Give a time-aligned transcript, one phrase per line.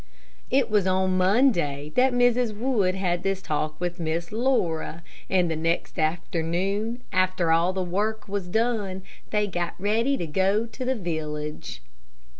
[0.49, 2.57] It was on Monday that Mrs.
[2.57, 8.27] Wood had this talk with Miss Laura, and the next afternoon, after all the work
[8.27, 11.83] was done, they got ready to go to the village.